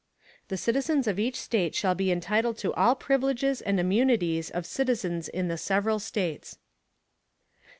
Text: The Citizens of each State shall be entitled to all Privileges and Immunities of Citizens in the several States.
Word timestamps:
The 0.47 0.57
Citizens 0.57 1.05
of 1.05 1.19
each 1.19 1.39
State 1.39 1.75
shall 1.75 1.93
be 1.93 2.11
entitled 2.11 2.57
to 2.57 2.73
all 2.73 2.95
Privileges 2.95 3.61
and 3.61 3.79
Immunities 3.79 4.49
of 4.49 4.65
Citizens 4.65 5.29
in 5.29 5.47
the 5.47 5.59
several 5.59 5.99
States. 5.99 6.57